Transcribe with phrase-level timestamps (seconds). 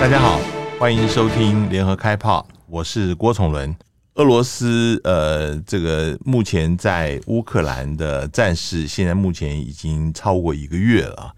[0.00, 0.40] 大家好，
[0.78, 3.76] 欢迎收听联合开炮，我是郭崇伦。
[4.14, 11.34] 俄罗斯呃，这个目前在乌克兰的战事，现在目前已经超过一个月了。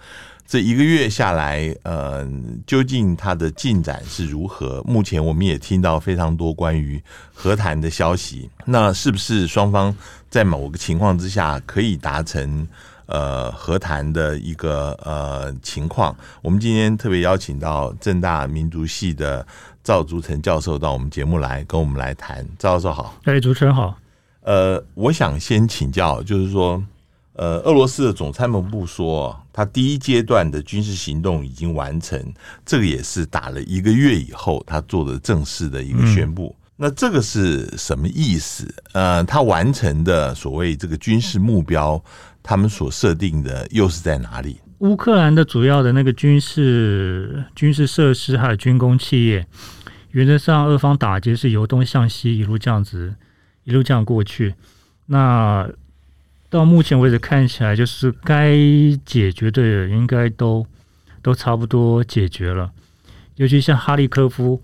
[0.46, 2.24] 这一个月下来，呃，
[2.64, 4.80] 究竟它的进展是如何？
[4.86, 7.02] 目前我们也听到非常多关于
[7.34, 8.48] 和谈的消息。
[8.64, 9.92] 那是不是双方
[10.30, 12.68] 在某个情况之下可以达成
[13.06, 16.16] 呃和谈的一个呃情况？
[16.42, 19.46] 我们今天特别邀请到正大民族系的
[19.82, 22.46] 赵竹成教授到我们节目来跟我们来谈。
[22.58, 23.96] 赵教授好，哎，主持人好。
[24.42, 26.82] 呃，我想先请教，就是说。
[27.34, 32.22] 呃，俄罗斯的总参谋部说，他第一阶段的军事行动已经完成，
[32.62, 36.54] 这个也是打了一个月以后他做的正式的一个宣布。
[36.54, 38.68] 嗯、那这个是什么意思？
[38.92, 41.98] 呃，他完成的所谓这个军事目标，
[42.42, 44.60] 他们所设定的又是在哪里？
[44.78, 49.46] 乌克兰的主要的那个军事军事设施还有军工企业，
[50.10, 53.14] 原则上俄方打击是由东向西一路这样子
[53.64, 54.54] 一路这样过去。
[55.06, 55.68] 那
[56.50, 58.56] 到目前为止，看起来就是该
[59.04, 60.66] 解决的应该都
[61.22, 62.70] 都差不多解决了。
[63.36, 64.60] 尤其像哈利科夫，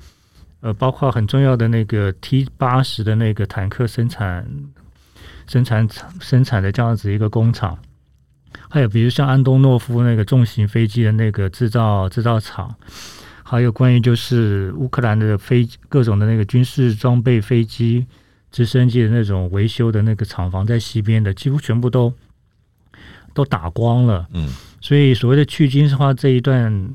[0.61, 4.47] 呃，包括很重要的那个 T 八十的那个坦克生产、
[5.49, 5.89] 生产、
[6.21, 7.77] 生产的这样子一个工厂，
[8.71, 12.73] 还有比如像安东诺夫那个重型飞机的那个制造制造厂，
[13.43, 18.07] 还有关于就是乌克兰的飞各种的那个军事装备飞机。
[18.51, 22.11] 直升机的那种维修的那个厂房在西边的，几乎全部都
[23.35, 24.27] 都打光了。
[24.33, 24.49] 嗯，
[24.81, 26.95] 所以所谓的去军事化这一段，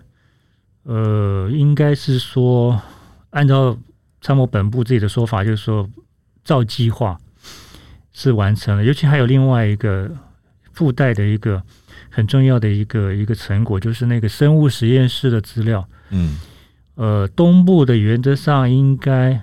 [0.81, 2.81] 呃，应该是说
[3.29, 3.77] 按照
[4.19, 5.87] 参谋本部自己的说法，就是说
[6.43, 7.19] 照计划
[8.13, 8.83] 是完成了。
[8.83, 10.09] 尤其还有另外一个
[10.71, 11.61] 附带的一个
[12.09, 15.85] 很重要的一个一个成果，就是那个生物实验室的资料。
[16.11, 16.37] 嗯，
[16.95, 19.41] 呃，东部的原则上应该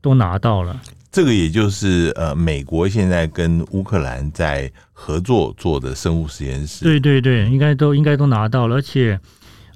[0.00, 0.80] 都拿到了。
[1.10, 6.84] 这个也就是呃，美国现在跟乌克兰在合作做的生物实验室。
[6.84, 9.18] 对对对，应该都应该都拿到了，而且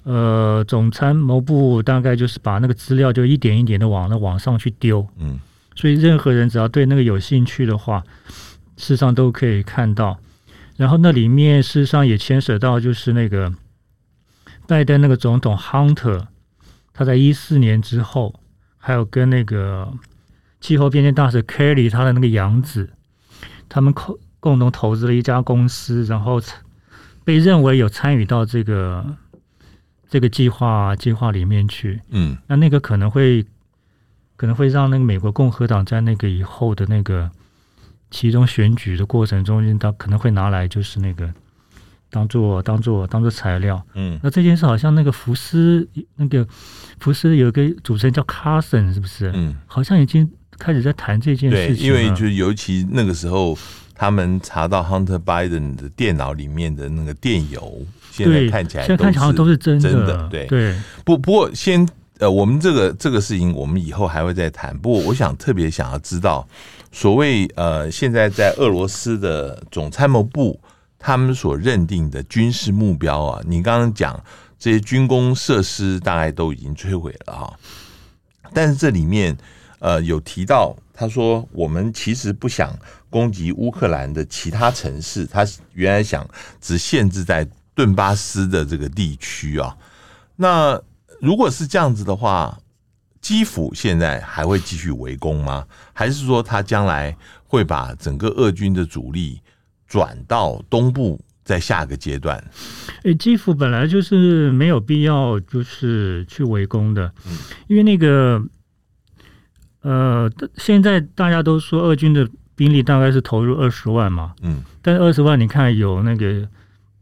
[0.04, 5.06] 呃，总参谋部大概就是把那个资料就一点一点的往那往上去丢。
[5.18, 5.40] 嗯，
[5.74, 8.02] 所以任何人只要对那个有兴趣的话，
[8.76, 10.18] 事实上都可以看到。
[10.76, 13.52] 然后那里面事实上也牵扯到就是那个
[14.66, 16.26] 拜登那个总统 Hunter，
[16.92, 18.40] 他在一四年之后，
[18.78, 19.92] 还有跟那个。
[20.62, 22.88] 气候变迁大使 Kelly 他的那个养子，
[23.68, 26.40] 他们共共同投资了一家公司，然后
[27.24, 29.04] 被认为有参与到这个
[30.08, 32.00] 这个计划计划里面去。
[32.10, 33.44] 嗯，那那个可能会
[34.42, 37.30] 可能会让那个美国共和党在那个以后的那个
[38.10, 41.32] 其中选举的过程中，他可能会拿来就是那个
[42.10, 43.80] 当做当做当做材料。
[43.94, 46.44] 嗯，那这件事好像那个福斯那个
[46.98, 49.30] 福斯有一个主持人叫 Carson 是不是？
[49.32, 50.28] 嗯，好像已经。
[50.58, 53.58] 开始在谈这件事情，对，因为就是尤其那个时候，
[53.96, 60.76] 他们查到 Hunter Biden 的电脑里面的那个电邮，现在看起来现在看起来都是真的，对对。
[61.04, 61.88] 不不过先
[62.22, 64.78] 呃，我们这个这个事情，我们以后还会再谈。
[64.78, 66.46] 不过我想特别想要知道，
[66.92, 70.60] 所谓呃，现在在俄罗斯的总参谋部
[71.00, 74.22] 他们所认定的军事目标啊，你刚刚讲
[74.56, 77.58] 这些军工设施大概都已经摧毁了哈，
[78.54, 79.36] 但是这里面。
[79.84, 82.72] 呃，有提到，他说我们其实不想
[83.10, 86.24] 攻击乌克兰的其他城市，他原来想
[86.60, 87.44] 只限制在
[87.74, 89.76] 顿巴斯的这个地区啊。
[90.36, 90.80] 那
[91.22, 92.58] 如果是这样子的话，
[93.20, 95.64] 基辅现在还会继续围攻吗？
[95.92, 97.16] 还是说他将来
[97.46, 99.40] 会把整个俄军的主力
[99.86, 102.42] 转到东部，在下个阶段？
[103.04, 108.42] 诶，基辅本来就是没有必要就是去围攻的，嗯因为那个。
[109.84, 116.48] 呃，现在大家都说俄军的兵力大概是投入二十万嘛，嗯，但是二十万你看有那个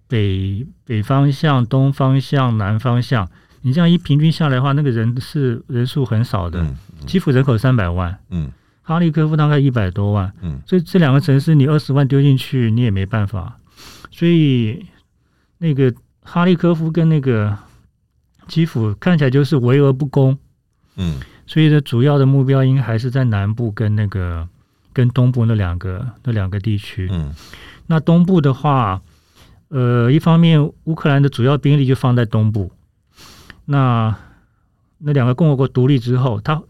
[0.08, 3.30] 北北方向、东方向、南方向，
[3.62, 6.66] 你这样一平均下来的话，那个人是人数很少的。
[7.06, 8.50] 基辅人口三百万，嗯，
[8.82, 13.58] 哈利科夫大概一百多万，嗯，所以这两个城市你二十万丢进去你也没办法，
[14.10, 14.86] 所以
[15.58, 15.92] 那个
[16.22, 17.56] 哈利科夫跟那个
[18.48, 20.38] 基辅看起来就是围而不攻，
[20.96, 21.20] 嗯。
[21.46, 24.48] 所以的主要的目标应该还是在南部跟那个
[24.92, 27.08] 跟东部那两个那两个地区。
[27.10, 27.34] 嗯，
[27.88, 29.02] 那东部的话，
[29.66, 32.70] 呃，一方面乌克兰的主要兵力就放在东部。
[33.70, 34.16] 那
[34.98, 36.62] 那两个共和国独立之后，他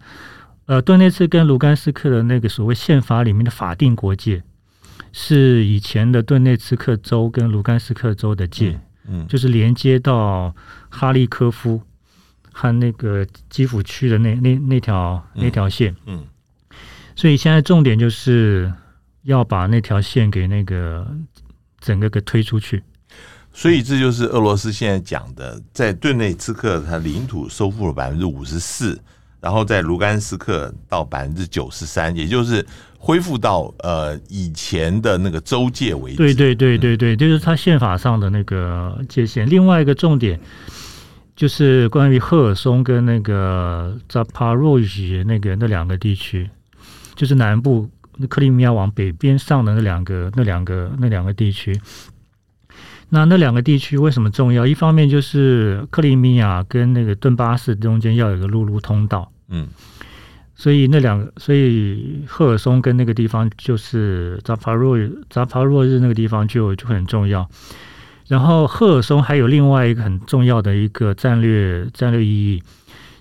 [0.67, 4.43] 呃，顿内茨跟卢甘斯克的那个所谓宪法里面的法定国界，
[5.13, 10.55] 是以前的顿内茨克州跟卢甘斯克州的界，嗯，嗯就是连接到
[10.89, 11.83] 哈利科夫。
[12.53, 16.27] 和那个基辅区的那那那条那条线，嗯，
[17.15, 18.71] 所以现在重点就是
[19.23, 21.07] 要把那条线给那个
[21.79, 22.83] 整个给推出去。
[23.53, 29.01] 所以这就是俄罗斯现在讲的，在顿内茨克，它领土收复了百分之五十四，
[29.41, 32.65] 然后在卢甘斯克到百分之九十三，也就是
[32.99, 36.17] 恢复到呃以前的那个州界为止。
[36.17, 39.49] 对对对对对，就是它宪法上的那个界限。
[39.49, 40.41] 另外一个重点。
[41.37, 46.51] 就是关于赫尔松跟那个扎帕罗热西那个那两个地区，
[47.15, 47.89] 就是南部
[48.29, 51.75] 克里米亚往北边上的那两个那两个那两个地区。
[53.11, 54.67] 那那两个地区为什么重要？
[54.67, 59.69] 一方面就是克里米亚跟那个顿巴斯中间要有个陆路通道，嗯，
[60.55, 64.97] 所以那两个，所以赫尔松跟那个地方就是扎帕若
[65.29, 67.49] 扎帕若日那个地方就就很重要。
[68.29, 72.63] 然后赫尔松还有另外一个很重要的一个战略战略意义，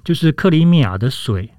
[0.03, 1.49] 就是克里米亚的水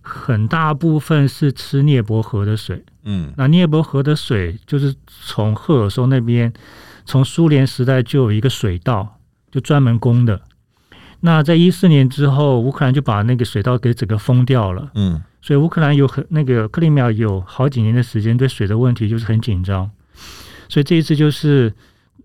[0.00, 2.82] 很大部分是吃涅伯河的水。
[3.04, 6.50] 嗯，那涅伯河的水就是从赫尔松那边，
[7.06, 9.18] 从苏联时代就有一个水道，
[9.50, 10.42] 就专门供的。
[11.20, 14.90] 那在一四年之后，乌克兰就把那个水道给整个封掉了。
[14.94, 19.90] 嗯，所以乌克兰有很那个克里米亚有好几年的时间对水的问题就是很紧张。
[20.68, 21.72] 所以这一次就是。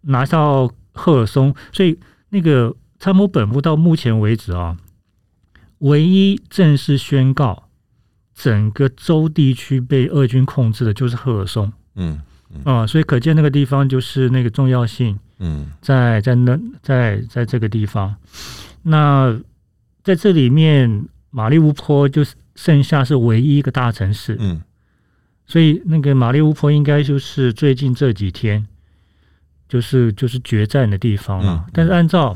[0.06, 1.96] 拿到赫尔松，所以
[2.30, 4.76] 那个参谋本部到目前为止啊，
[5.78, 7.70] 唯一正式宣告
[8.34, 11.72] 整个州地区被俄军控制的就是赫尔松。
[11.94, 12.20] 嗯
[12.64, 15.18] 啊，所以可见那个地方就是那个重要性。
[15.40, 18.16] 嗯，在在那在在这个地方，
[18.84, 19.40] 那
[20.04, 24.38] 在这里面，马利乌坡就是剩下是唯一一个大城市。
[24.40, 24.62] 嗯，
[25.46, 28.68] 所以那个马利乌坡应该就是最近这几天。
[29.72, 32.36] 就是就是决战的地方了，但是按照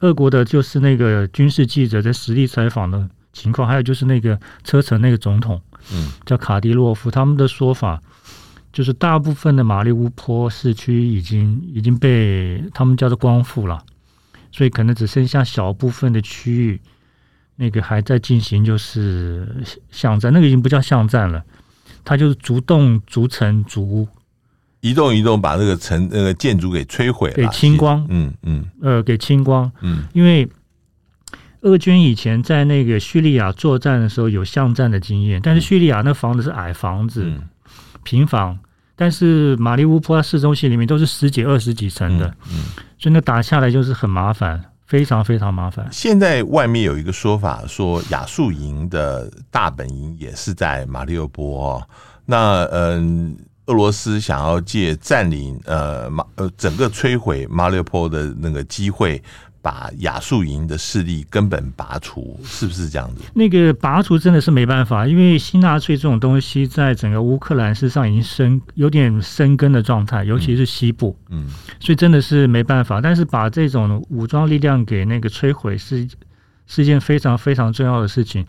[0.00, 5.62] 俄国的，就是那个军事记者在实地采访的情况，还有就是那个车臣那个总统，
[5.92, 8.02] 嗯，叫卡迪洛夫，他们的说法
[8.74, 13.80] 就是大部分的马利乌波市区已经已经被他们叫做光复了，
[14.50, 16.80] 所以可能只剩下小部分的区域，
[17.54, 19.62] 那个还在进行就是
[19.92, 21.44] 巷战，那个已经不叫巷战了，
[22.04, 24.08] 它就是逐栋逐层逐屋。
[24.80, 30.48] 一栋一栋把那个城那个建筑给摧毁了，给清光，嗯嗯，呃，给清光，嗯，因为
[31.60, 37.48] 俄军以前在那个叙利亚作战的时候有巷战的经验，但是叙利亚那房子是矮房子，嗯、
[38.02, 38.58] 平房，
[38.96, 42.64] 但是马利乌波市中心里面都是十几、二十几层的，嗯，嗯，
[42.98, 45.88] 所以那打下来就是很麻烦，非常非常麻烦。
[45.90, 51.88] 现在外面有一个说法说亚速营的大本营也是在马利乌波哦，
[52.24, 53.36] 那嗯。
[53.66, 59.22] 俄罗斯想要借占领呃马呃整个摧毁马里乌波的那个机会，
[59.64, 63.22] 把亚速营的势力根本拔除，是不是这样子？
[63.32, 71.48] 那个拔除真的是没办法，因为新纳粹这种东西在整个乌克兰事实上已经生有点生根的状态，尤其是西部，嗯，
[71.80, 73.00] 所以真的是没办法。
[73.00, 76.06] 但是把这种武装力量给那个摧毁是
[76.66, 78.46] 是一件非常非常重要的事情。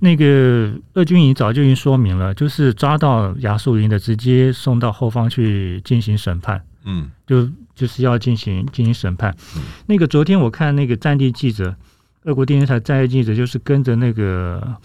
[0.00, 6.62] 那个俄军已经早就已经说明了，就是抓到亚速营的，直接送到后方去进行审判。
[6.84, 9.32] 嗯，就就是要进行进行审判。
[9.54, 11.76] 嗯、那个昨天我看那个战地记者，
[12.24, 14.76] 俄国电视台战地记者，就是跟着那个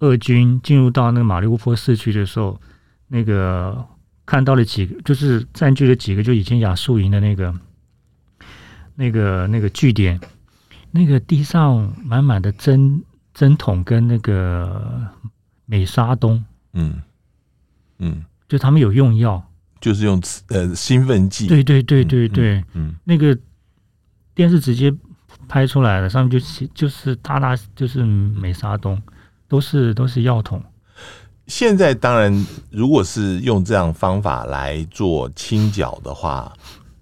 [0.00, 2.60] 俄军进入到那个马利乌波市区的时候，
[3.06, 3.86] 那个
[4.26, 7.54] 看到了几个，就是占据了几个就以前亚速营的那个
[8.96, 10.18] 那个那个据点，
[10.90, 13.04] 那个地上满满的针。
[13.34, 15.08] 针筒跟那个
[15.64, 16.44] 美沙东，
[16.74, 17.00] 嗯。
[17.98, 19.42] 嗯，就他们有用药，
[19.82, 23.36] 就是用呃兴奋剂，对对对对对，嗯，嗯，那个
[24.34, 24.90] 电视直接
[25.46, 28.98] 拍出来了，上面就就是大大就是美沙东，
[29.46, 30.62] 都是都是药桶。
[31.48, 36.50] 现在当然，如果是用这样方法来做清剿的话，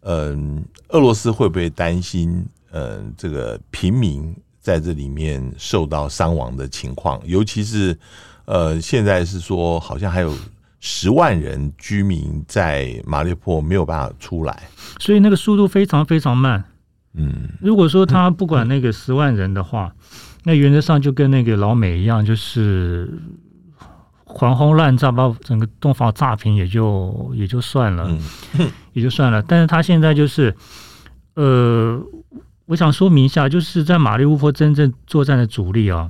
[0.01, 2.45] 嗯，俄罗斯会不会担心？
[2.73, 4.35] 嗯，这个平民？
[4.63, 7.99] 在这里面受到伤亡的情况，尤其是
[8.45, 10.37] 呃，现在是说好像还有
[10.81, 14.63] 十万人居民在马里波没有办法出来，
[14.99, 16.65] 所以那个速度非常非常慢。
[17.15, 19.93] 嗯，如果说他不管那个十万人的话，
[20.45, 23.13] 那原则上就跟那个老美一样，就是
[24.25, 28.11] 狂轰滥炸，把整个东房炸平也就也就算了，
[28.95, 29.43] 也就算了。
[29.43, 30.55] 但是他现在就是
[31.35, 32.03] 呃。
[32.67, 36.09] 我想说明一下，就是在马利乌波真正作战的主力啊，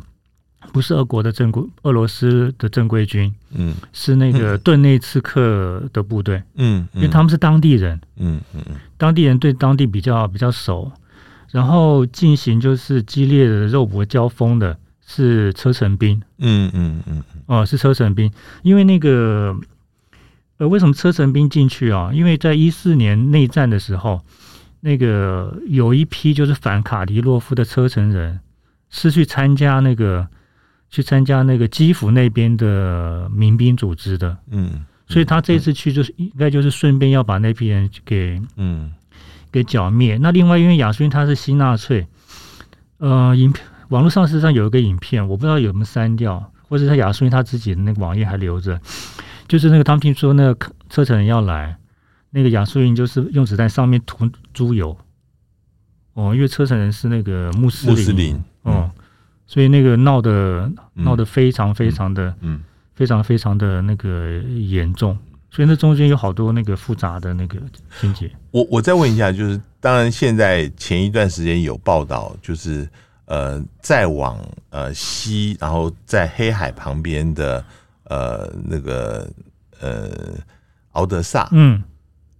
[0.72, 10.90] 不是俄国的正规，俄罗斯的正规军，嗯，是那个顿内茨克的部队，嗯，因为他们是当地人，嗯嗯嗯，当地人对当地比较比较熟，
[11.50, 18.30] 然后进行就是激烈的肉搏交锋的是车臣兵，嗯嗯嗯，哦，是车臣兵，
[18.62, 19.56] 因为那个
[20.58, 22.10] 呃，为什么车臣兵进去啊？
[22.12, 24.20] 因为在一四年内战的时候，
[24.80, 28.40] 那个有一批就是反卡迪洛夫的车臣人
[28.88, 30.28] 是去参加那个
[30.90, 38.92] 去参加那个基辅那边的民兵组织的，嗯，所以他这次去就是应该就是顺便要把那批人给嗯。
[39.52, 40.16] 给剿灭。
[40.18, 42.06] 那另外，因为亚速营他是新纳粹，
[42.98, 48.80] 呃，影片网络上事实上有一个影片，我不知道有没有删掉，或者他亚速营他自己的那个网页还留着。
[49.48, 51.76] 就是那个他们听说那个车臣人要来，
[52.30, 54.96] 那个亚速营就是用子弹上面涂猪油。
[56.14, 58.99] 哦，因为车臣人是那个穆斯林，穆斯林，哦、嗯，
[59.50, 62.60] 所以那个闹得闹得非常非常的，嗯，
[62.94, 65.18] 非常非常的那个严重。
[65.50, 67.58] 所以那中间有好多那个复杂的那个
[68.00, 68.30] 情节。
[68.52, 72.88] 我我再问一下，就是当然现在前一段时间有报道，就是
[73.24, 74.38] 呃再往
[74.68, 77.64] 呃西，然后在黑海旁边的
[78.04, 79.28] 呃那个
[79.80, 80.08] 呃
[80.92, 81.82] 敖德萨，嗯，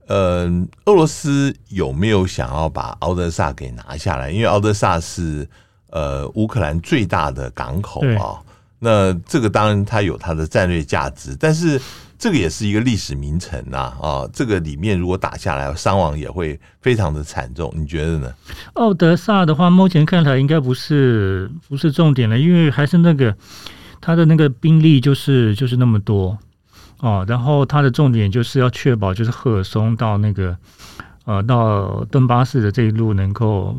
[0.07, 0.45] 呃
[0.85, 4.31] 俄罗斯有没有想要把敖德萨给拿下来？
[4.31, 5.49] 因为敖德萨是
[5.91, 8.39] 呃乌克兰最大的港口啊。
[8.79, 11.81] 那这个当然它有它的战略价值，但是。
[12.23, 18.31] 这个也是一个历史名城呐，啊，这个里面如果打下来，伤亡也会非常的惨重，你觉得呢？
[18.75, 23.35] 奥德萨的话，目前看来应该不是不是重点了，因为还是那个
[24.03, 26.37] 他的那个兵力就是就是那么多
[26.99, 30.55] 哦，然后他的重点就是要确保就是赫尔松到那个
[31.25, 33.75] 呃到顿巴斯的这一路能够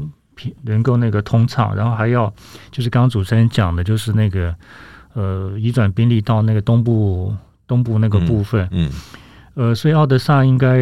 [0.63, 2.33] 能够那个通畅，然后还要
[2.71, 4.55] 就是刚刚主持人讲的，就是那个
[5.13, 7.35] 呃移转兵力到那个东部。
[7.67, 8.91] 东部那个部分，嗯，
[9.55, 10.77] 嗯呃，所以奥德萨应该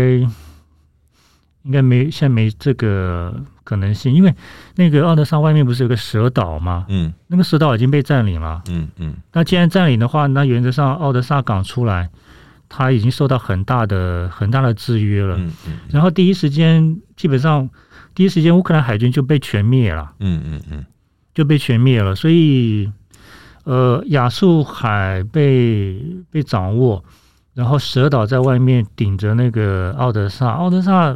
[1.62, 3.32] 应该没现在没这个
[3.64, 4.34] 可能性，因为
[4.74, 6.88] 那个奥德萨外面不是有个蛇岛吗？
[6.90, 9.14] 嗯，那个蛇岛已经被占领了，嗯嗯。
[9.34, 12.10] 那既然占领的话，那原则上奥德萨港出来，
[12.68, 15.38] 他已经受到很大的很大的制约了。
[15.38, 15.78] 嗯嗯。
[15.92, 17.70] 然后第一时间，基本上
[18.14, 20.14] 第一时间乌克兰海军就被全灭了。
[20.20, 20.86] 嗯嗯嗯，
[21.34, 22.92] 就被全灭了，所以。
[23.66, 27.04] 呃，亚速海被被掌握，
[27.54, 31.16] 然后蛇岛在外面顶着那个奥德萨，奥德萨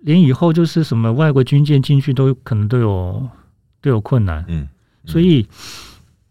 [0.00, 3.28] 连以后就是什么外国军舰进去都可能都有
[3.80, 4.68] 都有困难，嗯，嗯，
[5.06, 5.44] 所以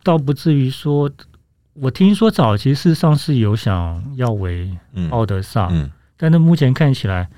[0.04, 1.12] 倒不至于说，
[1.74, 4.70] 我听说早期事实上是有想要围
[5.10, 7.30] 奥德萨，嗯，嗯，但是目前看起来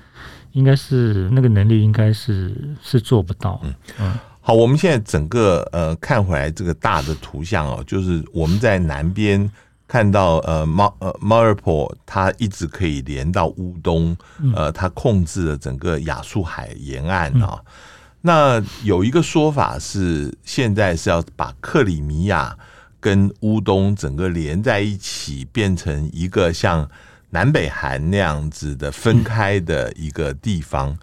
[0.52, 3.74] 应该是那个能力应该是是做不到，嗯。
[4.00, 9.50] 嗯好，我们现在整个呃看回来这个大的图像哦，就是我们在南边
[9.86, 14.16] 看到呃马呃马尔坡，它一直可以连到乌东，
[14.54, 17.60] 呃，它控制了整个亚速海沿岸啊。
[18.22, 22.56] 那有一个说法是，现在是要把克里米亚
[23.00, 26.88] 跟乌东整个连在一起，变成一个像
[27.30, 30.96] 南北韩那样子的分开的一个地方。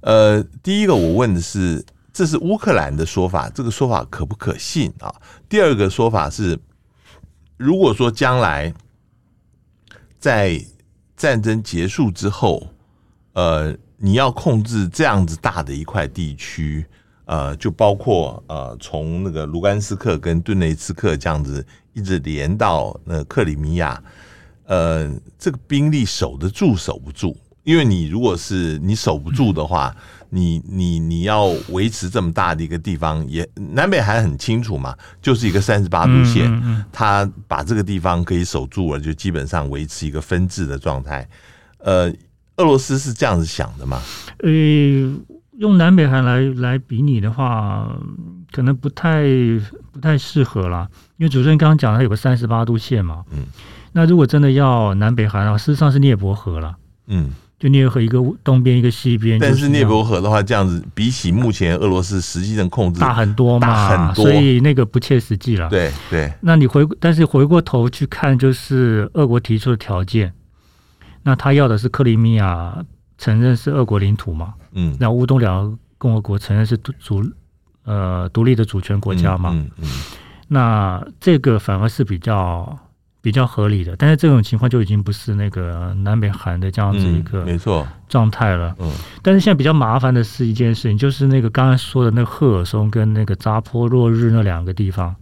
[0.00, 1.84] 呃，第一个我问的是。
[2.14, 5.10] 这是乌克兰的说法，这个说法可不可信啊？
[5.48, 6.58] 第二个说法是，
[7.56, 8.70] 如果说将来
[10.18, 10.62] 在
[11.16, 12.68] 战争结束之后，
[13.32, 16.84] 呃，你要控制这样子大的一块地区，
[17.24, 23.98] 呃，就包括呃，从那个卢甘斯克跟顿内茨克这样子一直连到那克里米亚，
[24.72, 27.36] 呃，这个兵力守得住守不住？
[27.62, 29.94] 因为你如果是你守不住的话。
[30.34, 36.50] 你你你要维持这么大的一个地方，也南北韩很清楚嘛，就是一个三十八度线，
[36.90, 41.28] 他把这个地方可以守住了，就基本上维持一个分治的状态。
[41.80, 42.10] 呃，
[42.56, 44.00] 俄罗斯是这样子想的吗？
[44.38, 44.48] 呃，
[45.58, 47.94] 用南北韩来来比拟的话，
[48.50, 49.24] 可能不太
[49.92, 50.88] 不太适合啦，
[51.18, 53.44] 因为主持人刚刚讲他有个三十八度线嘛，嗯，
[53.92, 57.30] 那如果真的要南北韩的话，事实上是涅伯河了，嗯。
[57.58, 65.68] 就涅伯河一个东边一个西边，但是涅伯河的话，这样子比起目前俄罗斯实际上控制大很多嘛，大很多，所以那个不切实际了。
[65.68, 70.32] 对对，那你回，但是回过头去看，就是俄国提出的条件，
[71.22, 72.84] 那他要的是克里米亚
[73.16, 74.54] 承认是俄国领土嘛？
[74.72, 77.24] 嗯，那乌东两个共和国承认是主
[77.84, 79.50] 呃独立的主权国家嘛？
[79.52, 79.88] 嗯嗯，
[80.48, 82.76] 那这个反而是比较。
[83.22, 88.74] 比较合理的，但是这种情况就已经不是那个南北韩的这样子一个没错状态了。
[88.80, 95.14] 嗯，但是现在比较麻烦的是一件事情，就是那个刚才说的那个赫尔松跟那个扎波洛日那两个地方，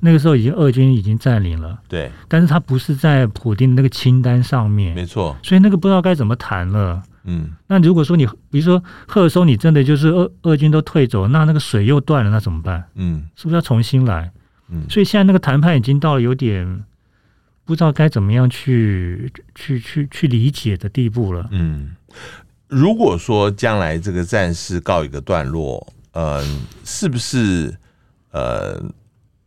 [0.00, 1.78] 那个时候已经俄军已经占领了。
[1.88, 7.02] 对，但是他不是在普丁那个清单上面，没错，所以那个不知道该怎么谈了。
[7.24, 12.84] 嗯，那如果说你比如说赫尔松，你真的就是俄俄军都退走，那那个水又断了，那怎么办？
[12.94, 14.30] 嗯，是不是要重新来？
[14.68, 16.84] 嗯，所以现在那个谈判已经到了有点
[17.72, 21.48] 不知道该怎么样去去去去理解的地步了。
[21.52, 21.96] 嗯，
[22.68, 26.44] 如果说将来这个战事告一个段落，呃，
[26.84, 27.74] 是不是
[28.30, 28.78] 呃，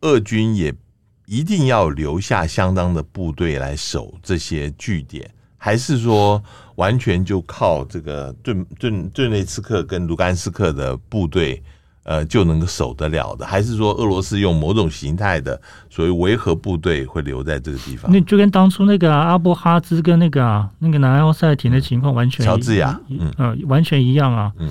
[0.02, 0.74] 俄军也
[1.28, 6.44] 一定要留下相当的部队来守这些据点，还是说
[6.78, 11.62] 完全就靠这个顿顿顿内茨克跟卢甘斯克的部队，
[12.06, 13.46] 呃，就能够守得了的？
[13.46, 15.60] 还是说俄罗斯用某种形态的
[15.90, 18.10] 所谓维和部队会留在这个地方？
[18.10, 24.54] 那就跟当初那个、啊、阿布哈兹跟那个啊那个南奥塞梯的情况完全，乔治亚，嗯、呃，完全一样啊。
[24.60, 24.70] 嗯，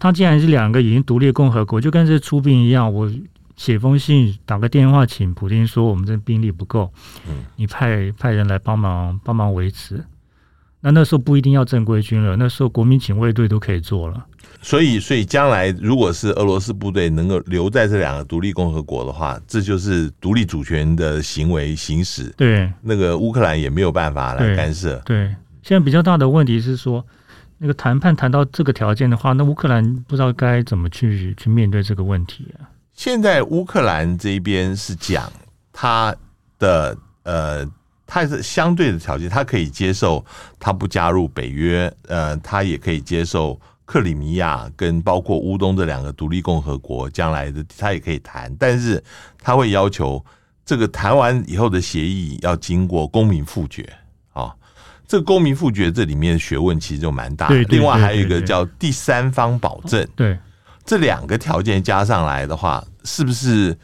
[0.00, 3.10] 他既然是两个已经独立共和国，就跟这出兵一样，我。
[3.54, 6.90] 写封信，打个电话，请普京说我们这兵力不够，
[7.28, 10.02] 嗯，你派派人来帮忙帮忙维持。
[10.82, 14.26] 那那时候不一定要正规军了，那时候国民警卫队都可以做了。
[14.60, 22.24] 所以，所以将来如果是俄罗斯部队能够留在这两个独立共和国的话，这就是独立主权的行为行使。
[22.36, 24.96] 对，那个乌克兰也没有办法来干涉。
[25.04, 27.04] 对，对，现在比较大的问题是说，
[27.58, 32.70] 那个谈判谈到这个条件的话，那乌克兰不知道该怎么去去面对这个问题啊。
[32.92, 35.32] 现在乌克兰这边是讲
[35.72, 36.14] 他
[36.58, 37.64] 的呃，
[38.06, 40.24] 他是相对的条件，他可以接受
[40.58, 49.02] 他不加入北约，呃，他也可以接受克里米亚跟包括乌东这两个独立共和国将来的他也可以谈，但是
[49.40, 50.24] 他会要求
[50.64, 53.88] 这个谈完以后的协议要经过公民复决。
[54.32, 54.54] 啊，
[55.06, 60.38] 这个公民复决这里面学问其实就蛮大的，另外还有一个叫第三方保证，对。
[60.84, 63.76] 这两个条件加上来的话，是不是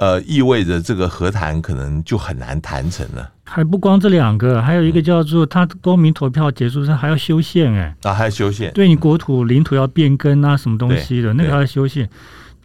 [0.00, 3.30] 呃意味着这个和谈可能就很难谈成了？
[3.44, 12.08] 还不光这两个，还有一个叫做他公民投票结束之后还要修宪哎，啊还要修宪，对你国土领土要变更啊，什么东西的那个还要修宪。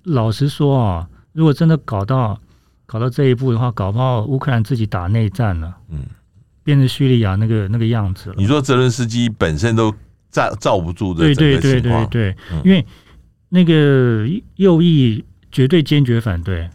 [0.03, 2.39] 老实说啊，如果真的搞到
[2.85, 6.05] 搞到这一步的话，搞不好乌克兰自己打内战了，嗯，
[6.63, 8.35] 变成叙利亚那个那个样子了。
[8.37, 9.93] 你说泽伦斯基本身都
[10.31, 12.85] 站罩不住的，对对对对对，因为。
[13.47, 16.67] 那个右翼绝对坚决反对，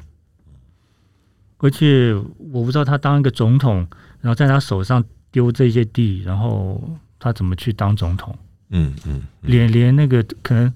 [1.61, 2.15] 而且
[2.53, 3.87] 我不知道他当一个总统，
[4.21, 6.83] 然后在他手上丢这些地，然后
[7.19, 8.37] 他怎么去当总统？
[8.71, 10.73] 嗯嗯，连连那个可能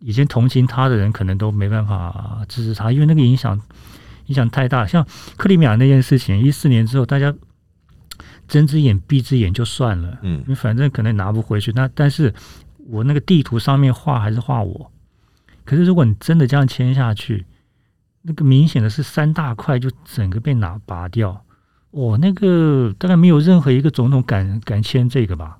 [0.00, 3.60] 以前同情他的人，可能都没办法支持他，因为那个影响
[4.26, 4.86] 影响太大。
[4.86, 7.34] 像克里米亚那件事情，一四年之后，大家
[8.46, 11.72] 睁只眼闭只眼就算了，嗯，反正可能拿不回去。
[11.72, 12.34] 那但是
[12.86, 14.90] 我那个地图上面画还是画我。
[15.64, 17.44] 可是，如果你真的这样签下去，
[18.28, 21.44] 那个明显的是三大块就整个被拿拔掉，
[21.92, 25.58] 哦，那个大概没有任何一个总统敢敢签这个吧。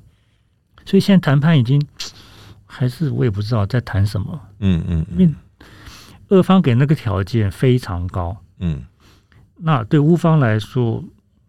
[0.84, 1.82] 所以现在谈判已经
[2.66, 4.38] 还是我也不知道在谈什么。
[4.58, 5.34] 嗯嗯，因为
[6.28, 8.36] 俄方给那个条件非常高。
[8.58, 8.84] 嗯，
[9.56, 11.02] 那对乌方来说，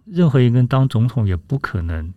[0.05, 2.13] 任何一个人当总统也不可能。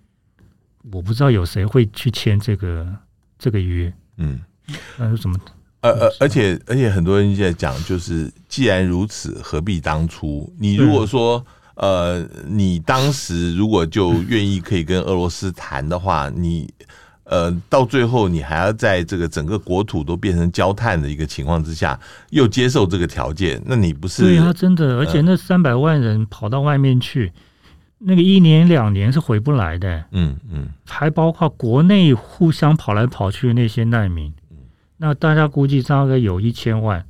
[0.93, 2.97] 我不知道有谁会去签这个
[3.39, 3.93] 这个约。
[4.17, 4.41] 嗯，
[4.97, 5.37] 那是怎么？
[5.83, 10.53] 呃呃，而且而且很多人在讲，就是既然如此，何必当初？
[10.59, 16.73] 你如果说呃，你当时如果就 愿意可以跟俄罗斯谈的话，你
[17.25, 21.99] 呃到最后你还要在这个整个国土都变成焦炭的一个情况之下，
[22.31, 24.23] 又接受这个条件，那你不是？
[24.23, 27.33] 对啊，真的，而且那三百万人跑到外面去，
[27.99, 30.05] 那个一年两年是回不来的。
[30.13, 34.33] 嗯嗯，还包括国内互相跑来跑去的那些难民。
[35.03, 37.05] 那大家估计大概有一千万，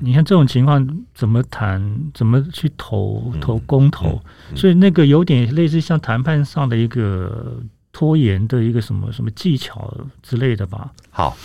[0.00, 2.10] 你看这种情况怎么谈？
[2.12, 4.20] 怎么去投投公投？
[4.56, 10.90] 所以那个有点类似像谈判上的一个拖延的一个什么什么技巧之类的吧。
[11.10, 11.36] 好，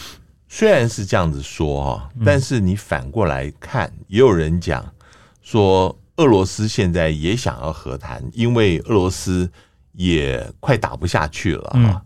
[0.48, 4.84] 虽然是这样子说哈，但是你反过来看，也有人讲
[5.44, 9.48] 说，俄罗斯现在也想要和谈，因为俄罗斯
[9.92, 12.02] 也快打不下去了啊。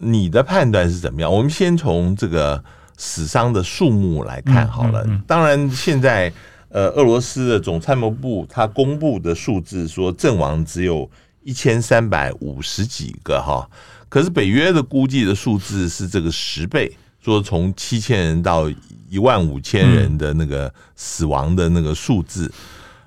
[0.00, 1.32] 你的判断是怎么样？
[1.32, 2.64] 我们先从这个。
[2.96, 6.32] 死伤的数目来看好了，当然现在
[6.68, 11.08] 呃，俄罗斯的总参谋部他公布的数字说阵亡只有
[11.42, 13.68] 一千三百五十几个哈，
[14.08, 18.68] 可是北约的估计的数字是这个十倍，说从七千人到
[19.08, 22.52] 一万五千人的那个死亡的那个数字，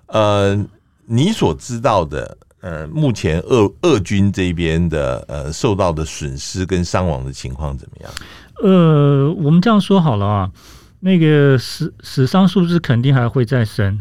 [0.06, 0.58] 呃，
[1.06, 8.12] 你所知道的呃，目前俄俄军这边的呃受到的损失跟伤亡的情况怎么样？
[8.64, 10.52] 呃，我们这样说好了啊，
[11.02, 14.00] 那个死死伤数字肯定还会再升，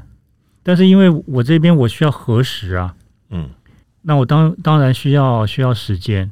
[0.62, 2.94] 但是因为我这边我需要核实啊，
[3.30, 3.50] 嗯，
[4.02, 6.30] 那我当当然需要需要时间，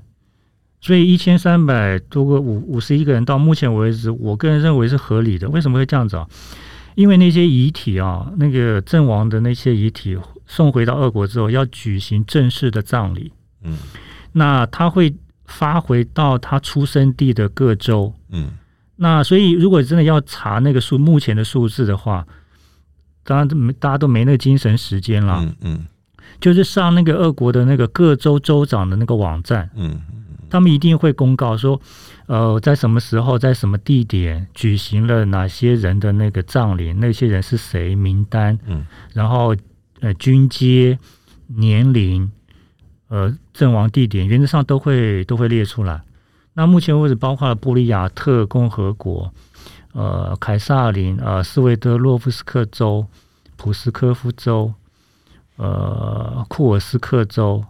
[0.80, 5.48] 所以一千三百多个五五十一个人到目前为止，我个人认为是合理的。
[5.48, 6.26] 为什么会这样子啊？
[6.94, 13.32] 因为那些遗体啊，那个阵亡的那些遗体送回到俄国之后，要举行正式的葬礼。
[13.64, 13.76] 嗯，
[14.32, 15.12] 那他会
[15.46, 18.12] 发回到他出生地的各州。
[18.30, 18.50] 嗯，
[18.96, 22.26] 那所以如果真的要查那个数目前的数字的话，
[23.22, 25.38] 当然没大家都没那个精神时间了。
[25.42, 25.86] 嗯嗯，
[26.40, 29.70] 就是上那个俄国的那个各州州长的那个网站。
[29.74, 30.00] 嗯。
[30.50, 31.80] 他们一定会公告说，
[32.26, 39.56] 呃，在什么时候，在什么地点举行了哪些人的那个葬礼，那些人是谁名单，嗯，然后
[39.98, 40.96] 呃军阶、
[41.48, 42.30] 年龄、
[43.08, 46.02] 呃阵亡地点，原则上都会都会列出来。
[46.54, 49.32] 那目前为止，包括了布里亚特共和国、
[49.92, 53.06] 呃凯撒林、呃斯维德洛夫斯克州、
[53.56, 54.72] 普斯科夫州、
[55.56, 57.64] 呃库尔斯克州。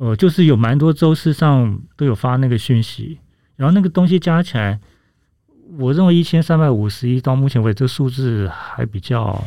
[0.00, 3.18] 呃，就是有蛮多州市上都有发那个讯息，
[3.56, 4.78] 然后那个东西加起来，
[5.76, 9.44] 我认为一千三百五十一到目前为止这个数字还比较，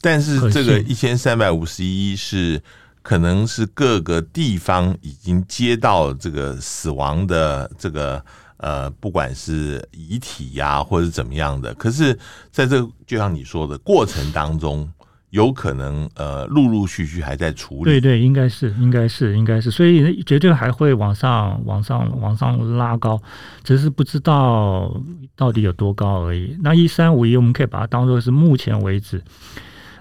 [0.00, 2.60] 但是这个一千三百五十一是
[3.02, 8.24] 可能是各个地方已经接到这个死亡的这个
[8.56, 12.18] 呃，不管是遗体呀、或者怎么样的，可是
[12.50, 14.90] 在这就像你说的过程当中。
[15.32, 17.84] 有可能呃，陆陆续续还在处理。
[17.84, 23.18] 对对，应该是，应该是，应该是，所以绝对还会往上、往上、往上拉高，
[23.64, 24.94] 只是不知道
[25.34, 26.54] 到底有多高而已。
[26.62, 29.24] 那一三五一，我们可以把它当做是目前为止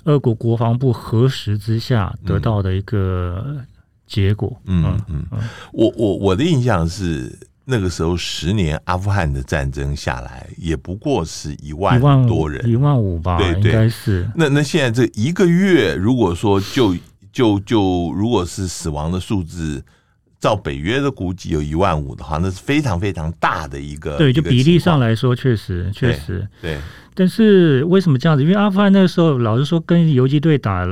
[0.05, 3.57] 俄国国防部核实之下得到的一个
[4.07, 4.59] 结果。
[4.65, 5.25] 嗯嗯
[5.71, 7.37] 我我我的印象是。
[7.63, 14.29] 那个时候，十年阿富汗的战争下来，也不过是一万多人，一万五吧，对对，应该是。
[14.35, 16.93] 那那现在这一个月，如果说就
[17.31, 19.81] 就就如果是死亡的数字，
[20.41, 24.17] 照北约的估计有一万五的话，那是非常非常大的一个。
[24.17, 26.75] 对，就比例上来说，确实确实对。
[26.75, 26.81] 对。
[27.13, 28.43] 但是为什么这样子？
[28.43, 30.85] 因为阿富汗那个时候，老实说，跟游击队打，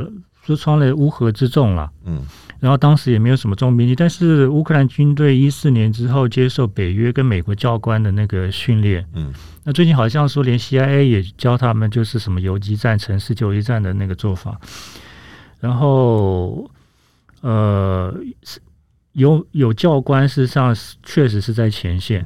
[0.46, 1.92] 说穿了乌合之众了。
[2.06, 2.24] 嗯。
[2.60, 9.34] 然后当时也没有什么重兵力，但是乌克兰军队一四年之后接受北约跟美国教官的那个训练，嗯，
[9.64, 14.60] 那最近好像说连 CIA 也教他们就是什么游击战、城市游击战的那个做法，
[15.62, 16.70] 然后
[17.40, 18.14] 呃，
[19.14, 22.26] 有有教官事实上确实是在前线。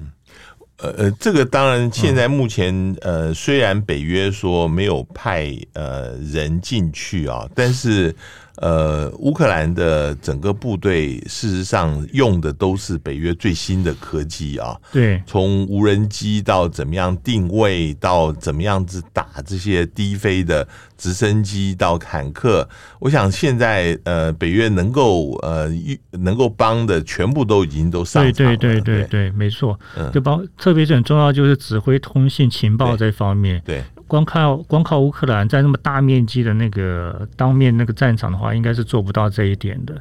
[0.77, 8.13] 呃呃，这个当然，现在目前、嗯、呃，虽然北约说没有派呃人进去啊，但是
[8.57, 14.77] 呃，乌克兰的整个部队事实上用的都是北约最新的科技啊。
[14.91, 22.67] 对，从无人机到怎么样定位，到怎么样子打这些低飞的直升机到坦克，
[22.99, 25.69] 我想现在呃，北约能够呃
[26.11, 28.57] 能够帮的全部都已经都上场了。
[28.57, 30.41] 对对对对对，对没错，嗯，就包。
[30.57, 33.61] 特别是很重要，就是指挥、通信、情报这方面。
[33.65, 39.99] 对，对光靠光靠乌克兰在那么大面积的那个当面那个战场的话，应该是做不到这一点的。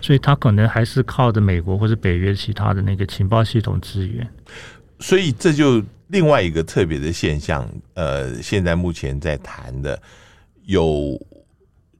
[0.00, 4.24] 所以他可能还是靠着美国或者北约其他的那个情报系统支援。
[5.00, 7.68] 所以这就另外一个特别的现象。
[7.94, 10.00] 呃，现在目前在谈的
[10.66, 11.20] 有，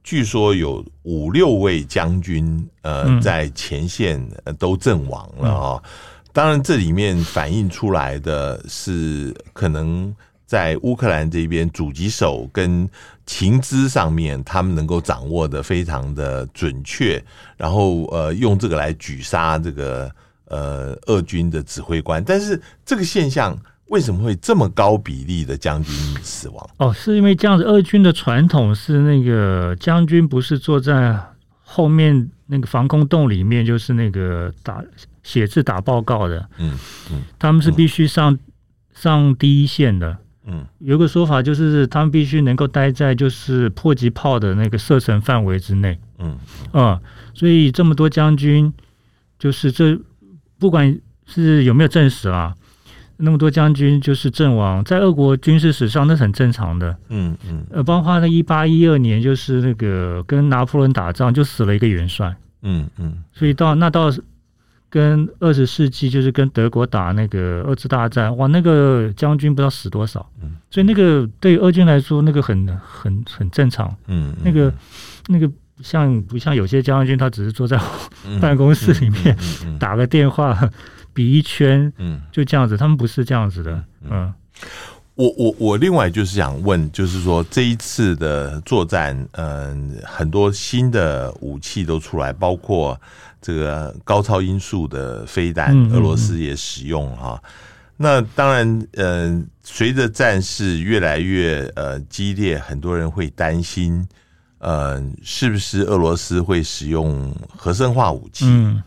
[0.01, 4.25] 据说有五六位将军呃在前线
[4.57, 5.83] 都阵亡了啊。
[6.31, 10.15] 当然，这里面反映出来的是可能
[10.49, 12.89] 在乌克兰这边狙击手跟
[13.23, 17.23] 情资上面，他们能够掌握的非常的准确，
[17.55, 20.11] 然后呃用这个来狙杀这个
[20.45, 22.23] 呃俄军的指挥官。
[22.23, 23.55] 但是这个现象
[23.89, 26.69] 为什么会这么高比例的将军死亡？
[26.77, 31.15] 哦，是因为这样子，俄军的传统是那个将军不是坐在
[31.61, 34.83] 后面那个防空洞里面，就是那个打。
[35.21, 36.75] 写字打报告的，嗯
[37.11, 38.39] 嗯，他们是必须上、嗯、
[38.95, 40.17] 上第一线的，
[40.51, 46.31] 嗯，有个说法就是他们必须能够待在就是迫击炮的那个射程范围之内，嗯。
[46.71, 47.01] 啊、嗯，
[47.33, 48.73] 所以这么多将军，
[49.37, 49.97] 就是这
[50.57, 52.55] 不管是有没有证实啊，
[53.17, 64.11] 那么多将军就是阵亡，在俄国军事史上那是很正常的，嗯嗯，呃，包括那一八一二年就是那个跟拿破仑打仗就死了一个元帅，嗯嗯，所以到那到。
[64.89, 74.73] 跟二十世纪就是跟德国打那个二次大战，哇，那个将军不知道死多少，嗯，所以那个对于俄军来说，那个很很很正常，嗯，那个
[75.27, 75.49] 那个
[75.81, 77.79] 像不像有些将军，他只是坐在
[78.41, 79.37] 办公室里面
[79.79, 80.57] 打个电话，
[81.13, 84.33] 比一圈，嗯，就这样子，他们不是这样子的，嗯。
[85.15, 92.97] 我我我另外就是想问，就是说这一次的作战，嗯，很多新的武器都出来，包括
[93.41, 97.41] 这个高超音速的飞弹，俄罗斯也使用哈。
[97.97, 104.07] 那当然，嗯，随着战事越来越呃激烈，很多人会担心，
[104.59, 108.45] 呃，是不是俄罗斯会使用核生化武器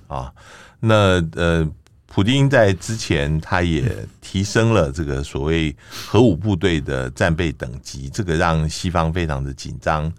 [0.09, 0.33] 啊？
[0.81, 1.69] 那呃。
[2.15, 3.83] 普丁在之前，他也
[4.21, 10.13] 提升了这个所谓核武部队的战备等级，这个让西方非常的紧张。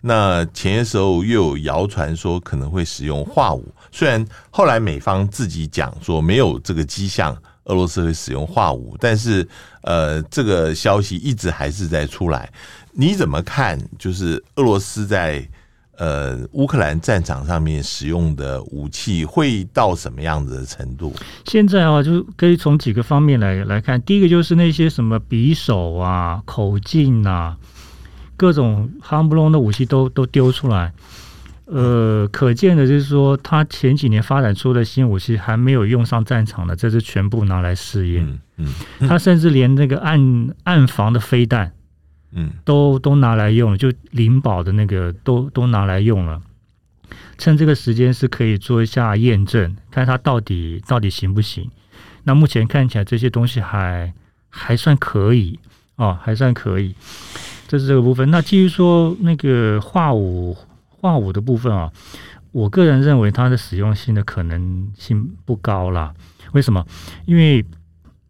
[0.00, 9.46] 那前些时候又有谣传说可能会使用化武，虽然后来美方自己讲说没有这个迹象，俄罗斯会使用化武，但是
[9.82, 12.50] 呃，这个消息一直还是在出来。
[12.92, 13.78] 你怎么看？
[13.98, 15.48] 就是俄罗斯在。
[16.00, 21.12] 呃，乌克兰战场上面使用的武器会到什么样子的程度？
[21.44, 24.00] 现在啊，就可以从几个方面来来看。
[24.02, 27.56] 第一个就是那些什么匕首啊、口径啊，
[28.38, 30.94] 各种夯不隆的武器都都丢出来。
[31.66, 38.26] 呃，可见的就是说，他前几年发展出的新武器还没有用上战场的，这是全部拿来试验。
[38.56, 41.70] 嗯，嗯，他甚至连那个暗暗防的飞弹。
[42.30, 46.42] 嗯，都都拿来用了，就灵宝的那个都都拿来用了，
[47.38, 51.70] 趁这个时间是可以做一下验证，看他到底到底行不行。
[52.24, 54.12] 那目前看起来这些东西还
[54.50, 55.58] 还算可以
[55.96, 56.94] 哦，还算可以。
[57.68, 58.28] 这是这个部分。
[58.32, 60.56] 那至于说那个化武
[60.88, 61.92] 化武的部分啊，
[62.50, 66.12] 我个人认为它的使用性的可能性不高啦。
[66.52, 66.84] 为什么？
[67.26, 67.64] 因为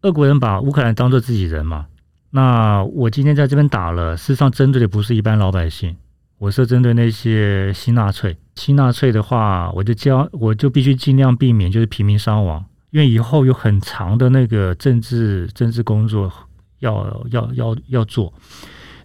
[0.01, 1.87] 俄国人把乌克兰当做自己人嘛。
[2.31, 5.95] 那我今天在这边打了，事实上针对的不是一般老百姓，
[6.37, 8.37] 我是针对那些新纳粹。
[8.55, 16.31] 新纳粹的话，我就教，我就必须尽量避免就是平民伤亡，因为以后有很长的那个政治政治工作
[16.79, 18.31] 要要要要做。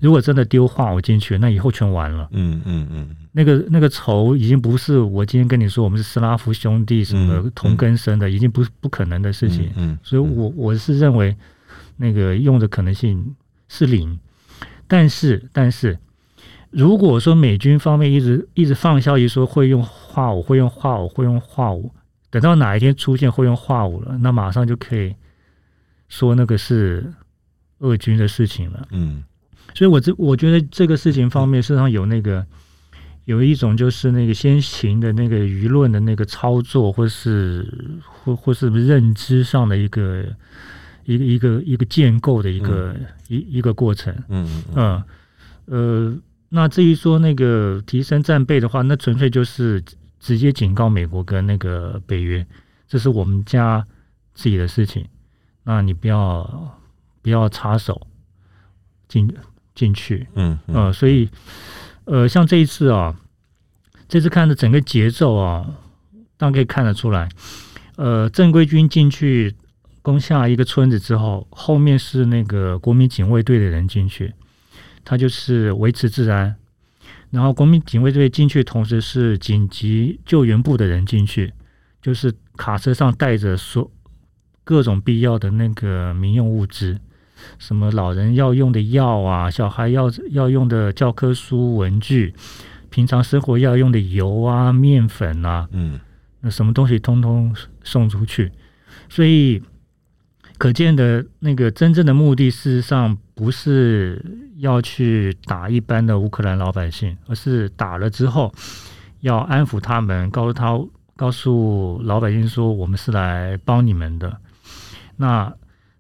[0.05, 2.29] 如果真的丢化武进去，那以后全完了。
[2.33, 9.71] 嗯嗯嗯，那个那个仇已经不是我今天跟你说我们是斯拉夫兄弟什么同根生的，已经不是不可能的事情。
[9.77, 11.35] 嗯，所以我我是认为。
[11.97, 13.37] 那个用的可能性
[13.69, 14.19] 是零，
[14.89, 15.97] 但是但是，
[16.71, 21.93] 如果说美军方面一直一直放消息说会用化武，会用化武，会用化武，
[22.31, 25.15] 等到哪一天出现会用化武了，那马上就可以
[26.09, 27.15] 说那个是
[27.79, 28.89] 俄军的事情了。
[28.91, 29.23] 嗯，
[29.75, 32.47] 所以我这我觉得这个事情方面，实际上有那个
[33.27, 40.25] 有一种就是那个先行的那个舆论的那个操作，或是或或是认知上的一个。
[41.07, 42.97] 一个一个一个建构的一个
[43.29, 45.05] 一、嗯、一个过程，嗯嗯，
[45.67, 49.85] 嗯呃，那至于说那个提升战备的话，那纯粹就是
[50.19, 52.47] 直接警告美国跟那个北约，
[52.89, 53.87] 这是我们家
[54.33, 55.05] 自己的事情，
[55.65, 56.75] 那你不要
[57.21, 58.07] 不要插手
[59.07, 59.31] 进
[59.75, 61.29] 进去，嗯嗯、呃，所以
[62.05, 63.15] 呃，像这一次啊，
[64.09, 65.67] 这次看的整个节奏啊，
[66.37, 67.29] 大家可以看得出来，
[67.97, 69.55] 呃，正规军进去。
[70.05, 74.35] 攻下一个村子之后，后面是那个国民警卫队的人进去，
[75.03, 76.55] 他就是维持治安。
[77.31, 81.55] 然后国民警卫队进去，同时是紧急救援部的人进去，
[82.03, 83.91] 就是卡车上带着所
[84.63, 87.01] 各种必要的那个民用物资，
[87.59, 92.35] 什么老人要用的药啊，小孩要要用的教科书、文具，
[92.91, 95.99] 平常生活要用的油啊、面粉啊，嗯，
[96.41, 98.51] 那什么东西通通送出去，
[99.09, 99.63] 所以。
[100.57, 104.25] 可见的那个真正的目的，事实上不是
[104.59, 108.55] 要去打一般的乌克兰老百姓，而是打了之后
[109.21, 110.81] 要安抚他们，告诉他，
[111.17, 114.39] 告诉老百姓说，我们是来帮你们的。
[115.17, 115.53] 那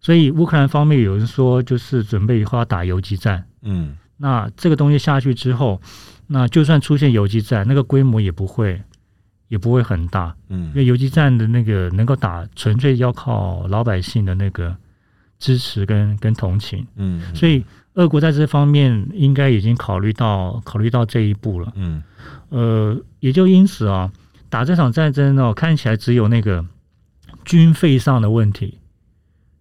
[0.04, 3.44] 所以乌克兰方面有人说，就是准备以后要打游击战。
[3.62, 5.80] 嗯，那这个东西下去之后，
[6.26, 8.80] 那就算出现游击战，那个规模也不会。
[9.48, 14.74] 也不会很大，嗯，因为游击战的那个能够打，纯粹要靠老百姓的那个
[15.38, 17.62] 支持跟跟同情，嗯，所以
[17.92, 22.02] 俄国在这方面应该已经考虑到考虑到这一步了，嗯，
[22.48, 24.10] 呃，也就因此啊，
[24.48, 26.64] 打这场战争呢，看起来只有那个
[27.44, 28.78] 军费上的问题，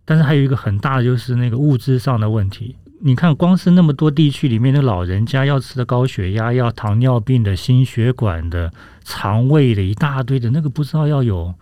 [0.05, 2.75] 但是还有一个很大的就是那个物资上的问题。
[3.05, 8.71] 你看，光是那么多地区里面的老人家要吃的高血压、要糖尿病的、心血管的、
[9.03, 11.53] 肠胃的一大堆的，那个不知道要有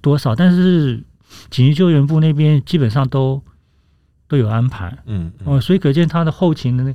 [0.00, 0.34] 多少。
[0.34, 0.96] 但是
[1.50, 3.40] 紧急救援部那边基本上都
[4.26, 6.92] 都有安排，嗯，哦、嗯，所以可见他的后勤的那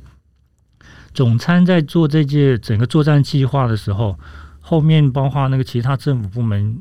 [1.14, 4.18] 总参在做这届整个作战计划的时候，
[4.60, 6.78] 后面包括那个其他政府部门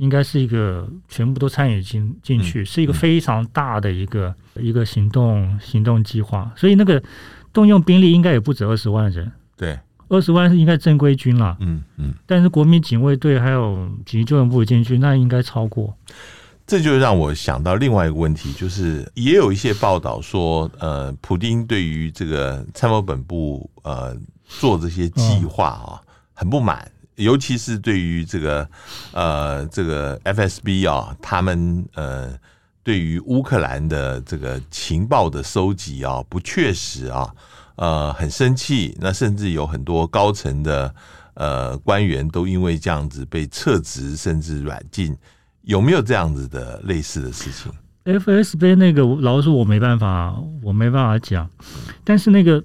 [0.00, 7.02] 应该是一个全部都参与进进去，是一个非常大的一个一个行动行动计划，所以那个
[7.52, 9.30] 动用兵力应该也不止二十万人。
[9.58, 11.54] 对，二十万是应该正规军了。
[11.60, 15.94] 嗯嗯，但是国民警卫队还有紧急救援部进去，那应该超过。
[16.66, 26.00] 这就让我想到另外一个问题，就是也有一些报道说，呃，普丁对于这个参谋本部呃做这些计划啊
[26.32, 26.90] 很不满。
[27.20, 28.68] 尤其是对于这个
[29.12, 32.32] 呃这个 FSB 啊，他们呃
[32.82, 37.30] 对于乌克兰的这个情报的收集啊不确实啊，
[37.76, 38.96] 呃很生气。
[39.00, 40.94] 那甚至有很多高层的
[41.34, 45.16] 呃官员都因为这样子被撤职甚至软禁。
[45.62, 47.70] 有没有这样子的类似的事情
[48.04, 51.48] ？FSB 那个老实说，我没办法，我没办法讲。
[52.02, 52.64] 但是那个。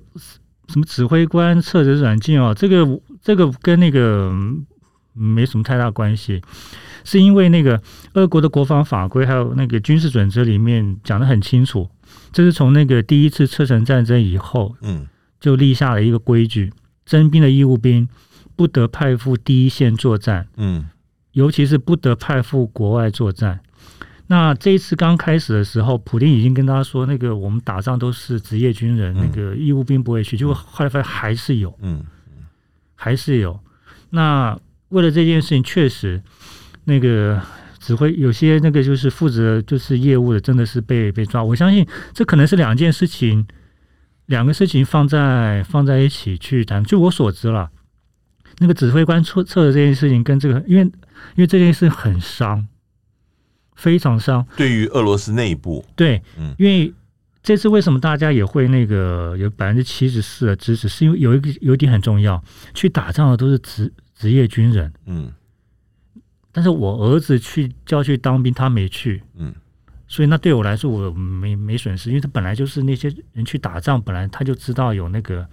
[0.67, 2.51] 什么指挥官撤职软禁啊？
[2.51, 2.83] 这个
[3.25, 4.31] 这个跟那个
[5.13, 6.39] 没什么太大关系，
[7.03, 7.81] 是因为那个
[8.13, 11.89] 俄国的国防法规还有那个军事准则里面讲得很清楚，
[12.31, 15.07] 这是从那个第一次车臣战争以后，嗯，
[15.39, 16.71] 就立下了一个规矩：
[17.03, 18.07] 征兵的义务兵
[18.55, 20.85] 不得派赴第一线作战，嗯，
[21.31, 23.59] 尤其是不得派赴国外作战。
[24.27, 30.37] 那这一次刚开始的时候，普丁已经跟他说，那个我们打仗都是职业军人，嗯、那个义务兵不会去。
[30.37, 32.03] 结果后来发现还是有，嗯，
[33.05, 33.59] 还是有。
[34.09, 36.23] 那为了这件事情，确实
[36.85, 37.39] 那个
[37.77, 41.43] 指挥有些那个就是负责就是业务的，真的是被被抓。
[41.43, 43.45] 我相信这可能是两件事情，
[44.25, 46.83] 两个事情放在放在一起去谈。
[46.83, 47.69] 据我所知了，
[48.57, 52.67] 那个指挥官出测的这件事情跟这个，因为因为这件事很伤。
[53.75, 56.93] 非常伤，对于俄罗斯内部，对，嗯，因为
[57.45, 65.31] 这次为什么大家也会那个有百分之七十四的支持，是因为有一个有一点很重要，去打仗的都是职职业军人，嗯，
[66.51, 69.53] 但是我儿子去叫去当兵，他没去，嗯，
[70.07, 75.47] 所以那对我来说我没没损失，因为他本来就是那些人去打仗，本来他就知道有那个。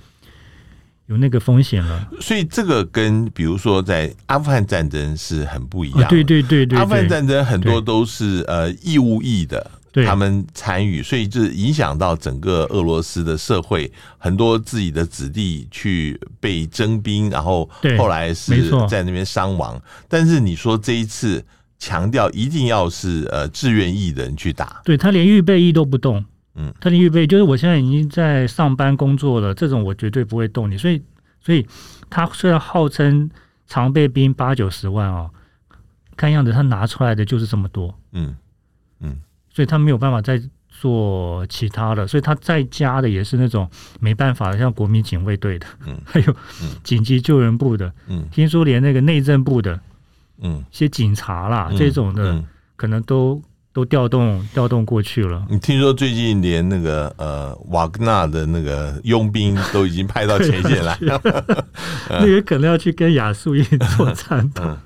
[1.07, 6.09] 有那个风险了，所以这个跟比如说在阿富汗战争是很不一样的。
[6.09, 9.69] 对对对对，阿富汗战争很多都是呃义务役的，
[10.07, 19.81] 他们参与，所以就影响到整个俄罗斯的社会，很多自己的子弟去被征兵，然后后来是在那边伤亡。
[20.09, 21.45] 但是你说这一次
[21.79, 26.25] 强调一定要是呃志愿役的人去打，对，他连预备役都不动。
[26.55, 30.77] 嗯，他连预备就是我现在已经在上班工作了，这种我绝对不会动你。
[30.77, 31.03] 所以，
[31.41, 31.67] 所以
[32.11, 33.31] 他虽然号称
[33.67, 35.31] 常备兵八九十万哦，
[36.15, 37.99] 看样子他拿出来的就是这么多。
[38.13, 38.37] 嗯
[39.01, 39.19] 嗯，
[39.53, 43.69] 所以他没有办法再做其他的，所以他在家的也是那种
[44.01, 46.37] 没办法的，像国民警卫队的，嗯， 还有
[46.83, 49.79] 紧急救援部的，嗯，听说连那个内政部的，
[50.41, 52.43] 嗯，一些警察啦这种的，
[52.77, 53.41] 可能都。
[53.75, 55.47] 都调动调动过去了。
[55.49, 61.19] 你听说最近连那个呃瓦格纳的那个佣兵都已经派到前线来了，
[62.11, 63.65] 那也可能要去跟亚速营
[63.97, 64.79] 作战吧。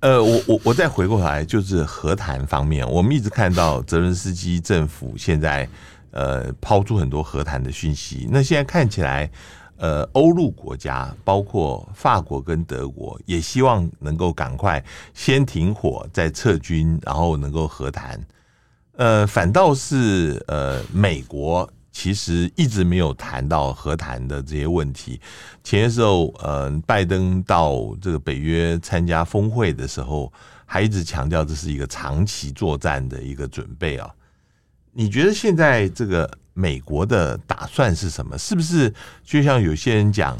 [0.00, 5.68] 呃，我我我再回过来，就是和谈方面，我们一直看到泽伦斯基政府现在
[6.10, 9.30] 呃抛出很多和谈的讯息，那现在看起来。
[9.82, 14.84] 呃，欧陆国家包括法国跟德国，也希望能够赶快
[15.14, 18.20] 先停火，再撤军，然后能够和谈。
[18.98, 21.66] 呃，反倒是呃，美国
[22.00, 25.20] 其实一直没有谈到和谈的这些问题。
[25.62, 30.32] 前些时候，呃，拜登到这个北约参加峰会的时候，
[30.64, 34.10] 还一直强调这是一个长期作战的一个准备啊。
[34.92, 36.38] 你觉得现在这个？
[36.52, 38.36] 美国的打算是什么？
[38.36, 38.92] 是不是
[39.24, 40.36] 就像有些人讲，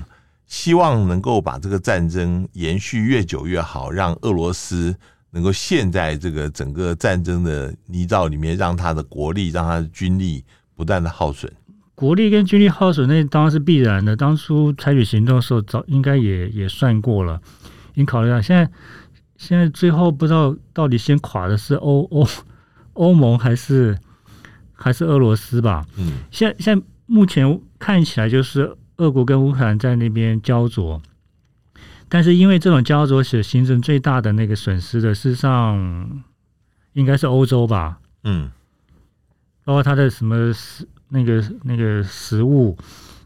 [0.46, 4.94] 希望能够把这个战争延续越久越好，让俄罗斯
[5.30, 10.44] 能够陷在这个整个战争的泥沼里面，让他的国力、让他的军力
[10.80, 11.52] 不断的耗损。
[11.94, 14.16] 国力跟军力耗损，那当然是必然的。
[14.16, 17.42] 当初采取行动的时候，早应该也也算过了。
[17.96, 18.70] 你考虑下，现在
[19.36, 22.26] 现在最后不知道到底先垮的是欧欧
[22.94, 23.98] 欧盟还是？
[24.82, 25.84] 还是俄罗斯吧。
[25.98, 31.02] 嗯，现在现在目前看起来就是俄国跟乌克兰在那边焦灼，
[32.08, 36.22] 但是因为这种焦灼是形成最大的那个损失的，事实上
[36.94, 37.98] 应该是欧洲吧。
[38.24, 38.50] 嗯，
[39.64, 42.76] 包括它的什么食那个那个食物、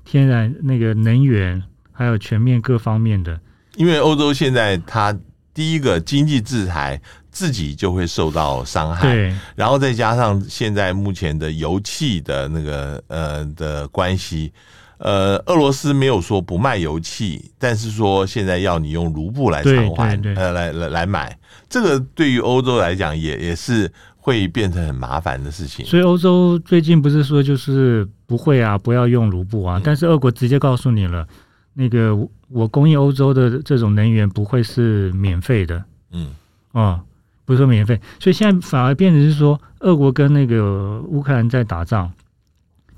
[0.04, 1.62] 天然那个能源，
[1.92, 3.38] 还有全面各方面的。
[3.76, 5.16] 因为欧洲现在它
[5.52, 14.52] 第一个经济制裁自己就会受到伤害，对，然后再加上现在目前的油气的那个呃的关系，
[14.98, 21.36] 呃，俄罗斯没有说不卖油气，但是说现在要你用卢布来偿还，呃，来来来买，
[21.68, 23.92] 这个对于欧洲来讲也也是
[24.24, 25.84] 会变成很麻烦的事情。
[25.84, 31.28] 所以欧洲最近不是说就是不会啊，不要用卢布啊，嗯、但是俄国直接告诉你了。
[31.74, 32.16] 那个
[32.48, 36.28] 我供应欧洲的这种能源不会是免费的，嗯，
[36.72, 37.00] 哦，
[37.44, 42.10] 不是说免费，所以现在反而变成是说，俄国跟那个乌克兰在打仗，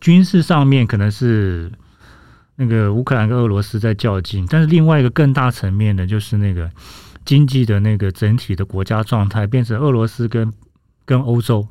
[0.01, 1.73] 军事上面可能是
[2.55, 6.71] 那个乌克兰跟俄罗斯在较劲，但是另外一个更大层面的，就是那个
[7.25, 10.53] 经济的那个整体的国家状态变成俄罗斯跟
[11.07, 11.67] 跟欧洲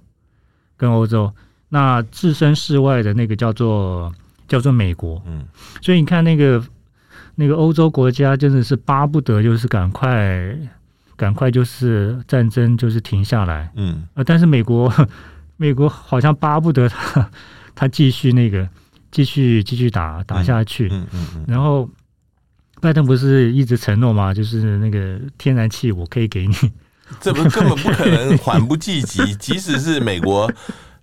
[0.75, 1.31] 跟欧洲，
[1.69, 4.11] 那置身事外的那个叫做
[4.47, 5.45] 叫做美国，嗯，
[5.83, 6.63] 所以你看那个。
[7.37, 10.57] 那个欧洲国家真的是巴不得就是赶快
[11.17, 14.89] 赶快就是战争就是停下来，嗯，呃，但是美国
[15.57, 17.29] 美国好像巴不得他
[17.75, 18.65] 他继续那个
[19.11, 21.89] 继续继续打打下去，嗯嗯嗯，然后
[22.79, 24.33] 拜登不是一直承诺嘛？
[24.33, 26.55] 就是那个天然气我可以给你，
[27.19, 30.51] 这不根本不可能缓不济急，即使是美国。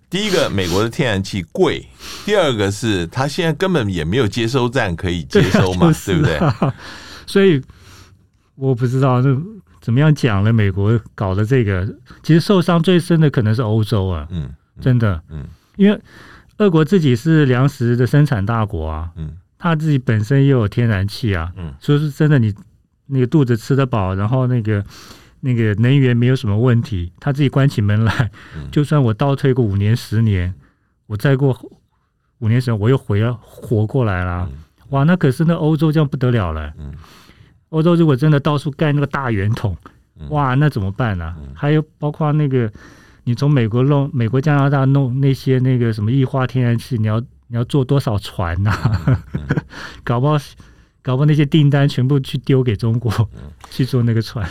[0.09, 1.81] 第一个，美国的天然气贵；
[2.23, 6.39] 第二个是，它现在根本也没有接收站可以接收嘛，对，不对？
[7.25, 7.59] 所以
[8.53, 9.35] 我不知道这
[9.81, 10.53] 怎么样讲了。
[10.53, 11.87] 美国搞的这个，
[12.21, 14.47] 其实受伤最深的可能是欧洲啊，嗯，
[14.79, 15.47] 真的，嗯，
[15.77, 15.99] 因为
[16.57, 22.53] 俄国自己是粮食的生产大国啊，嗯，他自己本身又有天然气啊，嗯，所以是真的，你
[23.07, 24.85] 那个肚子吃得饱，然后那个。
[25.45, 28.31] 那个能源没有什么问题，他自己关起门来，
[28.71, 30.53] 就算我倒退个五年十年，
[31.05, 31.53] 我再过
[32.39, 34.49] 五年时间我又回了活过来了，
[34.91, 36.73] 哇，那可是那欧洲这样不得了了。
[37.69, 39.75] 欧洲如果真的到处盖那个大圆筒，
[40.29, 41.35] 哇，那怎么办呢？
[41.53, 42.71] 还有包括那个
[43.25, 48.71] 你从美国弄美国加拿大弄那些那个什么液化天然气，你要你要做多少船呐？
[50.05, 50.37] 搞不好
[51.01, 53.11] 搞不好那些订单全部去丢给中国
[53.69, 54.47] 去做那个船。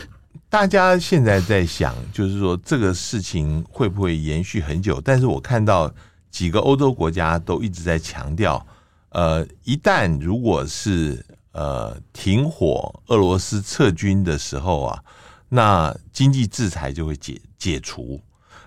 [0.53, 5.00] 大家现在在想，就是说这个事情会不会延续很久？
[5.03, 5.90] 但是我看到
[6.30, 8.66] 几个欧洲国家都一直在强调，
[9.09, 15.03] 呃，一旦如果是呃停火，俄罗斯撤军的时候啊，
[15.48, 18.20] 那经济制裁就会解解除。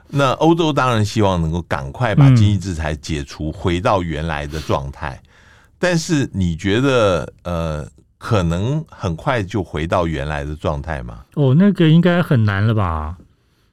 [0.08, 5.22] 那欧洲当然希望能够赶快把经济制裁解除，回到原来的状态。
[5.78, 7.88] 但是你觉得，呃？
[8.28, 11.24] 可能很快就回到原来的状态吗？
[11.36, 13.18] 哦，那个应该很难了吧？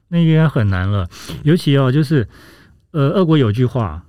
[0.09, 1.09] 那个应该很难了。
[1.41, 2.27] 尤其哦，就是
[2.91, 4.05] 呃，俄国有句话，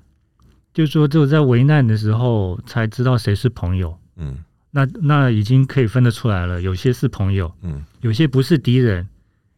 [0.75, 3.99] 就是说只有在危难的时候才知道谁是朋友。
[4.17, 4.37] 嗯，
[4.71, 9.09] 那那已经可以分得出来了，有些是朋友，嗯，有些不是敌人，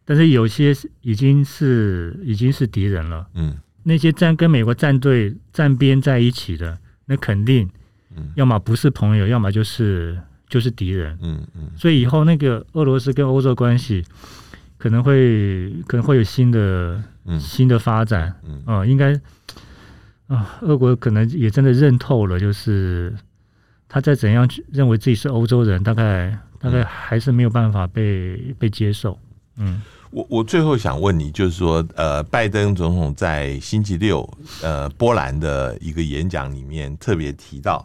[0.04, 3.26] 但是有些已经是已经是敌人了。
[3.34, 7.68] 嗯，那些站跟美国战队站边在一起的，那肯定，
[8.36, 10.16] 要么不是朋友，要么就是。
[10.48, 14.04] 就是敌人，嗯嗯，所以以后那个俄罗斯跟欧洲关系
[14.78, 17.02] 可能会可能会有新的
[17.40, 18.62] 新的发展，嗯。
[18.64, 19.12] 啊，应该
[20.28, 23.12] 啊，俄国可能也真的认透了，就是
[23.88, 29.18] 他再怎样去认为自己是欧洲人，大概大概还是没有办法被被接受。
[29.56, 34.28] 嗯，我我最后想问你，就是说，呃，拜登总统在星期六
[34.62, 37.84] 呃波兰的一个演讲里面特别提到。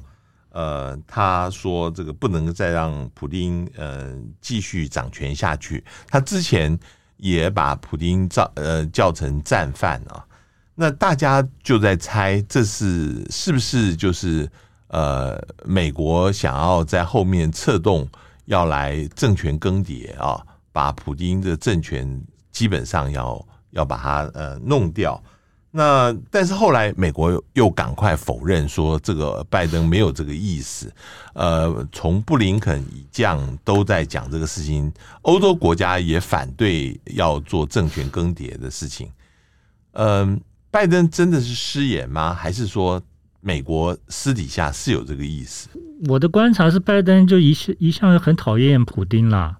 [0.51, 5.83] 呃，他说这个不能再让普丁呃继续掌权下去。
[6.07, 6.77] 他之前
[7.17, 10.25] 也把普丁叫呃叫成战犯啊。
[10.75, 14.49] 那大家就在猜，这是是不是就是
[14.87, 18.07] 呃美国想要在后面策动，
[18.45, 20.41] 要来政权更迭啊，
[20.71, 22.21] 把普丁的政权
[22.51, 25.21] 基本上要要把它呃弄掉。
[25.73, 30.91] 那但是后来美国又赶快否认说这个拜登没有这个意思，
[31.33, 34.91] 呃，从布林肯以降都在讲这个事情，
[35.21, 39.09] 欧洲国家也反对要做政权更迭的事情。
[39.93, 42.33] 嗯，拜登真的是失言吗？
[42.33, 43.01] 还是说
[43.39, 45.69] 美国私底下是有这个意思？
[46.09, 49.57] 我的观察是，拜登就一向一向很讨厌普丁啦。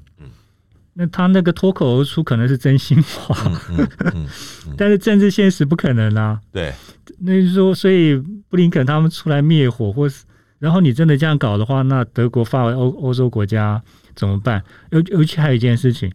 [0.93, 4.27] 那他那个脱口而出可能是真心话，嗯嗯嗯
[4.67, 6.39] 嗯、 但是政治现实不可能啊。
[6.51, 6.73] 对，
[7.19, 8.17] 那就是说，所以
[8.49, 10.25] 布林肯他们出来灭火，或是
[10.59, 13.81] 然后你真的这样搞的话，那德国、法国、欧欧洲国家
[14.15, 14.61] 怎么办？
[14.89, 16.11] 尤尤其还有一件事情，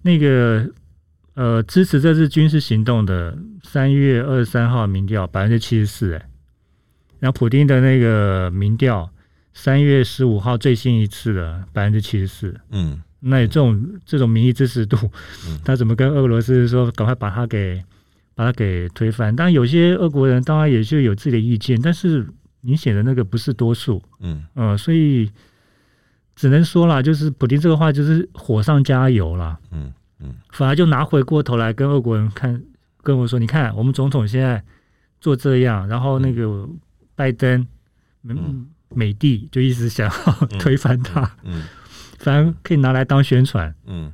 [0.00, 0.66] 那个
[1.34, 6.28] 呃，支持这次军事行动的三月二十三号民调百分之七十四，哎，
[7.20, 9.10] 然后普丁的那个民调
[9.52, 13.02] 三月十五号最新一次的百分之七十四，嗯。
[13.26, 14.96] 那这种这种民意支持度，
[15.64, 17.82] 他怎么跟俄罗斯说赶快把他给
[18.34, 19.34] 把他给推翻？
[19.34, 22.26] 当然，有些俄国人当然也就有自己的意见，但是
[22.60, 24.02] 明显的那个不是多数。
[24.20, 25.30] 嗯嗯、呃，所以
[26.36, 29.58] 只能说啦，就是普京这个话就是火上加油啦。
[29.70, 32.62] 嗯嗯，反而就拿回过头来跟俄国人看，
[33.02, 34.62] 跟我说，你看我们总统现在
[35.20, 36.68] 做这样，然后那个
[37.14, 37.66] 拜登，
[38.24, 41.22] 嗯，美帝就一直想要 推翻他。
[41.42, 41.54] 嗯。
[41.54, 41.62] 嗯嗯
[42.24, 43.72] 反正可以拿来当宣传。
[43.86, 44.10] 嗯，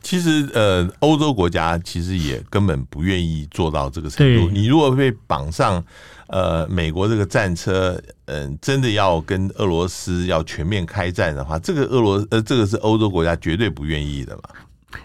[0.00, 4.48] 其实呃，欧洲国家其实也根本不愿意做到这个程度。
[4.50, 5.84] 你如果被绑上
[6.28, 14.42] 呃美国这个战车，嗯、呃，真的要跟俄罗斯要全面开战的话，这个俄罗呃，这个是欧洲国家绝对不愿意的嘛。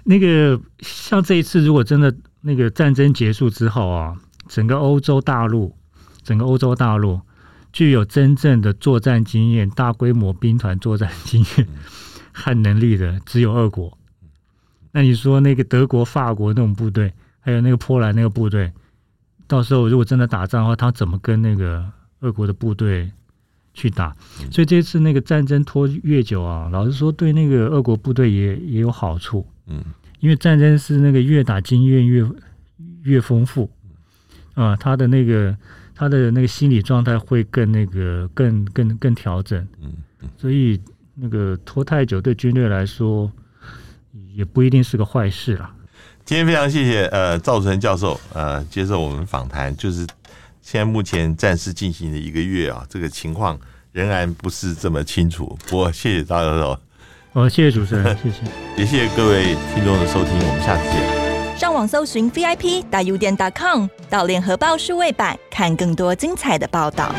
[0.06, 4.16] 那个像这一次，如果真的那个战争结束之后啊，
[4.48, 5.76] 整个欧洲大陆，
[6.24, 7.20] 整个欧洲大陆
[7.74, 11.68] 具有真正的作战经验、大规模兵团作战经验。
[11.70, 11.76] 嗯
[12.40, 13.98] 汉能力的只有俄国，
[14.92, 18.72] 那你说那个德国、法国那种部队，还有那个波兰那个部队，
[19.48, 21.84] 到时候如果真的打仗的话，他怎么跟那个
[22.20, 23.12] 俄国的部队
[23.74, 24.16] 去打？
[24.52, 29.44] 所以这次那个战争拖越久啊，老实说对那个俄国部队也也有好处。
[29.66, 29.84] 嗯，
[30.20, 32.24] 因为战争是那个越打经验越
[33.02, 33.68] 越丰富
[34.54, 35.58] 啊，他的那个
[35.96, 39.68] 他的那个心理状态会更那个更更更调整。
[39.82, 39.92] 嗯，
[40.38, 40.80] 所以。
[41.20, 43.32] 那个拖太久，对军队来说
[44.36, 45.74] 也不一定是个坏事啦。
[46.24, 50.05] 今天非常谢谢呃赵传教授呃接受我们访谈，就是
[50.61, 53.57] 现在目前战事进行了一个月啊，这个情况
[53.91, 55.57] 仍然不是这么清楚。
[55.68, 56.80] 不过谢谢赵教授，
[57.34, 58.38] 哦，谢谢主持人， 谢谢，
[58.78, 61.57] 也谢谢各位听众的收听，我们下次见。
[61.57, 67.11] 上网搜寻 VIP 大 U 点 .com 到联合报数位版看更多精彩的报道。